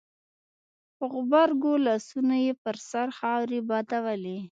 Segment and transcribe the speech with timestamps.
[0.97, 4.39] په غبرګو لاسونو يې پر سر خاورې بادولې.